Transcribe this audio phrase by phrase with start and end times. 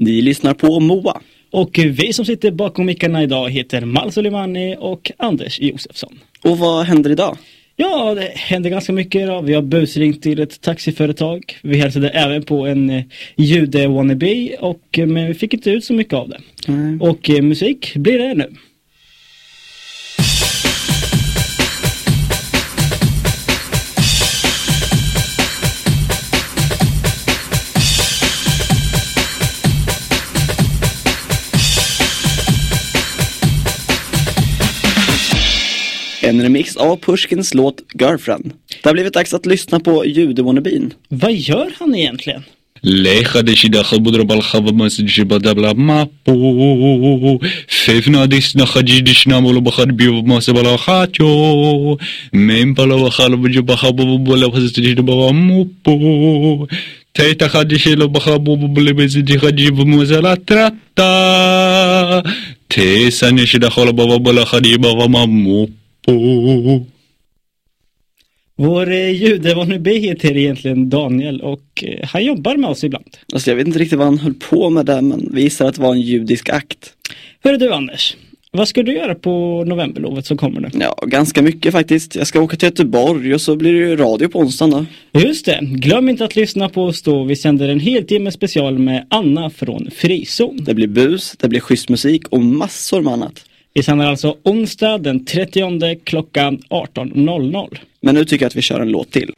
[0.00, 1.20] Ni lyssnar på MOA.
[1.50, 6.18] Och vi som sitter bakom mickarna idag heter Mal Soleimani och Anders Josefsson.
[6.42, 7.36] Och vad händer idag?
[7.76, 9.42] Ja, det händer ganska mycket idag.
[9.42, 11.58] Vi har busringt till ett taxiföretag.
[11.62, 13.02] Vi hälsade även på en eh,
[13.36, 16.40] jude-wannabe och eh, men vi fick inte ut så mycket av det.
[16.68, 17.02] Mm.
[17.02, 18.50] Och eh, musik blir det nu.
[36.30, 38.52] En remix av Pushkins låt Girlfriend.
[38.82, 40.94] Det har blivit dags att lyssna på judewannabin.
[41.08, 42.42] Vad gör han egentligen?
[42.82, 44.42] Lecha de shidacha budrab al
[50.52, 51.98] bala chatyo
[52.32, 52.96] Mem pala
[68.56, 73.16] vår eh, jude-wannabe heter egentligen Daniel och eh, han jobbar med oss ibland.
[73.32, 75.74] Alltså jag vet inte riktigt vad han höll på med där men vi gissar att
[75.74, 76.92] det var en judisk akt.
[77.44, 78.16] Hörru du Anders,
[78.52, 80.68] vad ska du göra på novemberlovet som kommer nu?
[80.72, 82.16] Ja, ganska mycket faktiskt.
[82.16, 85.20] Jag ska åka till Göteborg och så blir det ju radio på onsdagen då.
[85.20, 87.24] Just det, glöm inte att lyssna på oss då.
[87.24, 90.58] Vi sänder en heltimme special med Anna från Frizon.
[90.64, 93.44] Det blir bus, det blir schysst musik och massor med annat.
[93.74, 97.78] Vi sänder alltså onsdag den 30 klockan 18.00.
[98.00, 99.32] Men nu tycker jag att vi kör en låt till.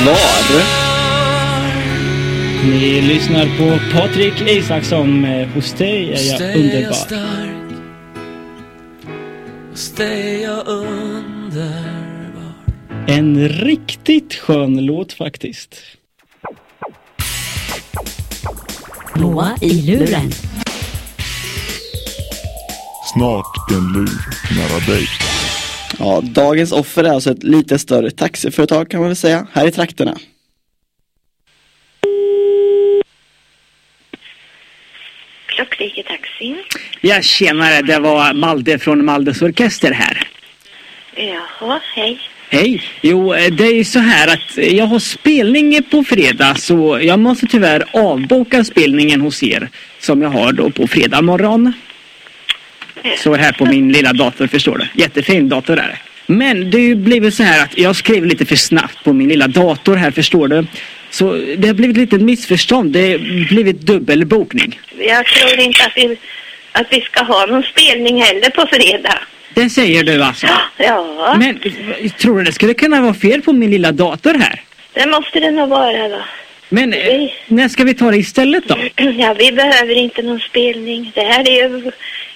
[0.00, 0.89] Svar.
[2.64, 6.92] Ni lyssnar på Patrik Isaksson med Hos dig är jag underbar.
[6.92, 7.50] stark
[9.70, 12.54] Hos dig är jag underbar
[13.06, 15.76] En riktigt skön låt faktiskt.
[19.16, 20.30] Moa i luren.
[23.14, 24.10] Snart en lur
[24.56, 25.06] nära dig.
[25.98, 29.70] Ja, dagens offer är alltså ett lite större taxiföretag kan man väl säga, här i
[29.70, 30.16] trakterna.
[35.80, 36.56] Klockrike Taxi.
[37.00, 40.28] Ja, tjenare, det var Malde från Maldes Orkester här.
[41.16, 42.18] Jaha, hej.
[42.50, 42.82] Hej!
[43.00, 47.18] Jo, eh, det är ju så här att jag har spelning på fredag så jag
[47.18, 49.68] måste tyvärr avboka spelningen hos er
[50.00, 51.72] som jag har då på fredag morgon.
[53.18, 55.02] Så här på min lilla dator, förstår du.
[55.02, 55.98] Jättefin dator är det.
[56.26, 59.28] Men det har ju blivit så här att jag skrev lite för snabbt på min
[59.28, 60.66] lilla dator här, förstår du.
[61.10, 62.92] Så det har blivit lite missförstånd.
[62.92, 64.80] Det har blivit dubbelbokning.
[65.00, 66.18] Jag tror inte att vi,
[66.72, 69.18] att vi ska ha någon spelning heller på fredag.
[69.54, 70.46] Det säger du alltså?
[70.76, 71.60] Ja, Men
[72.18, 74.62] tror du det skulle kunna vara fel på min lilla dator här?
[74.94, 76.22] det måste det nog vara då.
[76.68, 78.76] Men eh, när ska vi ta det istället då?
[79.18, 81.12] Ja, vi behöver inte någon spelning.
[81.14, 81.90] Det här är ju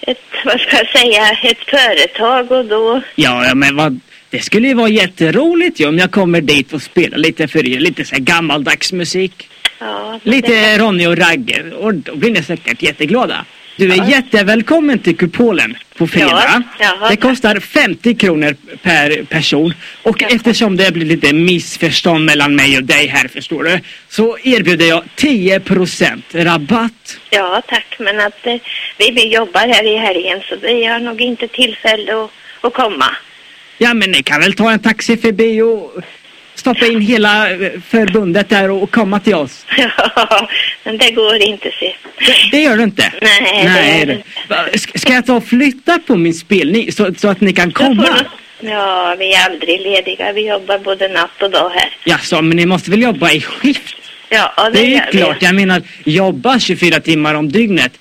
[0.00, 3.00] ett, vad ska jag säga, ett företag och då...
[3.14, 4.00] Ja, ja, men vad...
[4.30, 7.80] Det skulle ju vara jätteroligt ju om jag kommer dit och spelar lite för er.
[7.80, 9.48] Lite så här gammaldags musik.
[9.78, 11.70] Ja, det- Lite Ronny och Ragge.
[11.70, 13.44] Och då blir ni säkert jätteglada.
[13.76, 14.08] Du är Ja.
[14.08, 16.62] jättevälkommen till Kupolen på fredag.
[16.78, 19.74] Ja, det kostar 50 kronor per person.
[20.02, 23.80] Och eftersom det blir lite missförstånd mellan mig och dig här förstår du.
[24.08, 27.18] Så erbjuder jag 10% rabatt.
[27.30, 27.96] Ja, tack.
[27.98, 28.54] Men att eh,
[28.98, 32.30] vi, vi jobbar här i helgen så vi har nog inte tillfälle att,
[32.60, 33.06] att komma.
[33.78, 35.92] Ja men ni kan väl ta en taxi förbi och
[36.58, 39.66] stoppa in hela eh, förbundet där och komma till oss.
[39.76, 40.48] Ja,
[40.84, 41.94] men det går inte se.
[42.18, 43.12] Det, det gör du inte?
[43.22, 44.12] Nej, det Nej gör det-
[44.48, 44.64] det Va,
[44.94, 48.08] ska- jag ta och flytta på min spelning så, så att ni kan komma?
[48.60, 50.32] Ja, vi är aldrig lediga.
[50.32, 51.88] Vi jobbar både natt och dag här.
[52.04, 53.96] Jaså, men ni måste väl jobba i skift?
[54.28, 55.18] Ja, det, Det är ju gör vi.
[55.18, 57.92] klart, jag menar jobba 24 timmar om dygnet.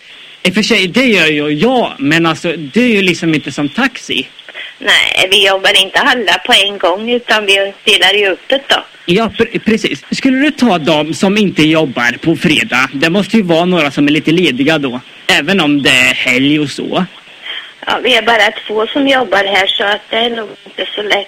[0.44, 3.52] I och för sig, det gör ju jag, men alltså det är ju liksom inte
[3.52, 4.28] som taxi.
[4.80, 8.84] Nej, vi jobbar inte alla på en gång utan vi delar ju upp det då.
[9.06, 10.04] Ja, pre- precis.
[10.12, 12.90] Skulle du ta dem som inte jobbar på fredag?
[12.94, 15.00] Det måste ju vara några som är lite lediga då.
[15.28, 17.06] Även om det är helg och så.
[17.86, 21.02] Ja, vi är bara två som jobbar här så att det är nog inte så
[21.02, 21.28] lätt.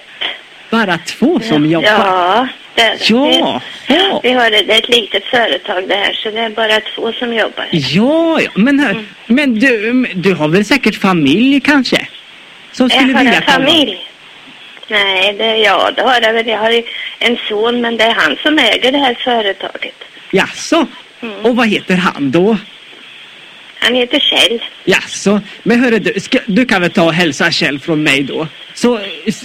[0.69, 1.89] Bara två som jobbar?
[1.89, 2.99] Ja, det är det.
[3.09, 4.19] Ja, ja.
[4.23, 7.13] Vi har det, det är ett litet företag det här så det är bara två
[7.13, 7.67] som jobbar.
[7.71, 8.51] Ja, ja.
[8.55, 12.07] Men, här, men du, du har väl säkert familj kanske?
[12.79, 14.05] Som skulle jag har vilja en familj.
[14.87, 16.47] Nej, det, ja, det har jag väl.
[16.47, 16.83] Jag har
[17.19, 19.95] en son, men det är han som äger det här företaget.
[20.31, 20.87] Jaså?
[21.21, 21.45] Mm.
[21.45, 22.57] Och vad heter han då?
[23.79, 24.63] Han heter Kjell.
[24.85, 25.41] Jaså?
[25.63, 28.47] Men hörru du, ska, du kan väl ta och hälsa Kjell från mig då?
[28.81, 28.99] Så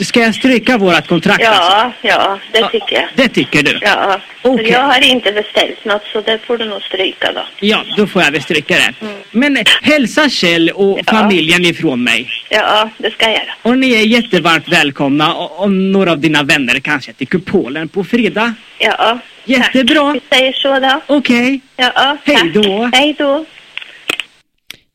[0.04, 1.62] ska jag stryka vårat kontrakt alltså?
[1.62, 3.08] Ja, ja, det tycker jag.
[3.16, 3.78] Det tycker du?
[3.82, 7.40] Ja, för jag har inte beställt något så det får du nog stryka då.
[7.60, 9.06] Ja, då får jag väl stryka det.
[9.06, 9.14] Mm.
[9.30, 12.28] Men eh, hälsa Kjell och familjen ifrån mig.
[12.50, 13.54] Ja, det ska jag göra.
[13.62, 18.04] Och ni är jättevarmt välkomna och, och några av dina vänner kanske till Kupolen på
[18.04, 18.54] fredag.
[18.78, 20.12] Ja, Jättebra.
[20.12, 20.22] tack.
[20.30, 21.16] Vi säger så då.
[21.16, 21.60] Okej.
[21.76, 22.54] Ja, Hej tack.
[22.54, 22.90] då.
[22.92, 23.44] Hej då.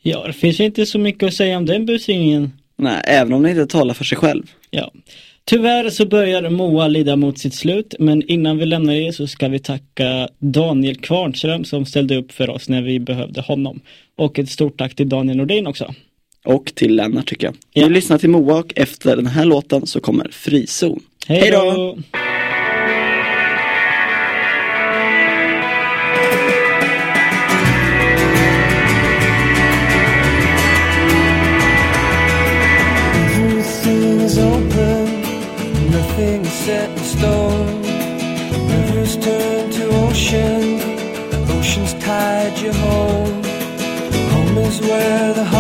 [0.02, 2.59] Ja, det finns inte så mycket att säga om den busringningen.
[2.80, 4.44] Nej, även om den inte talar för sig själv.
[4.70, 4.92] Ja.
[5.46, 9.48] Tyvärr så börjar Moa lida mot sitt slut, men innan vi lämnar er så ska
[9.48, 13.80] vi tacka Daniel Kvarnström som ställde upp för oss när vi behövde honom.
[14.18, 15.94] Och ett stort tack till Daniel Nordin också.
[16.46, 17.56] Och till Lennart tycker jag.
[17.74, 17.88] Ja.
[17.88, 21.00] Vi lyssnar till Moa och efter den här låten så kommer Frizon.
[21.28, 21.98] Hej då!
[44.82, 45.59] Where the